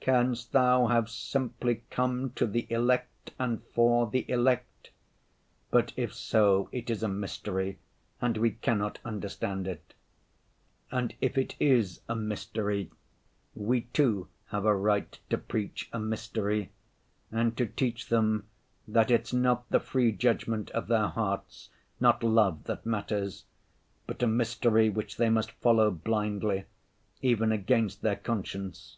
Canst 0.00 0.52
Thou 0.52 0.86
have 0.86 1.10
simply 1.10 1.82
come 1.90 2.30
to 2.36 2.46
the 2.46 2.66
elect 2.72 3.32
and 3.38 3.62
for 3.74 4.06
the 4.08 4.24
elect? 4.30 4.88
But 5.70 5.92
if 5.94 6.14
so, 6.14 6.70
it 6.72 6.88
is 6.88 7.02
a 7.02 7.08
mystery 7.08 7.78
and 8.18 8.38
we 8.38 8.52
cannot 8.52 8.98
understand 9.04 9.66
it. 9.68 9.92
And 10.90 11.14
if 11.20 11.36
it 11.36 11.54
is 11.60 12.00
a 12.08 12.16
mystery, 12.16 12.92
we 13.54 13.82
too 13.92 14.28
have 14.46 14.64
a 14.64 14.74
right 14.74 15.18
to 15.28 15.36
preach 15.36 15.90
a 15.92 15.98
mystery, 15.98 16.72
and 17.30 17.54
to 17.58 17.66
teach 17.66 18.08
them 18.08 18.46
that 18.88 19.10
it's 19.10 19.34
not 19.34 19.68
the 19.68 19.80
free 19.80 20.12
judgment 20.12 20.70
of 20.70 20.86
their 20.88 21.08
hearts, 21.08 21.68
not 22.00 22.22
love 22.22 22.64
that 22.64 22.86
matters, 22.86 23.44
but 24.06 24.22
a 24.22 24.26
mystery 24.26 24.88
which 24.88 25.18
they 25.18 25.28
must 25.28 25.50
follow 25.50 25.90
blindly, 25.90 26.64
even 27.20 27.52
against 27.52 28.00
their 28.00 28.16
conscience. 28.16 28.96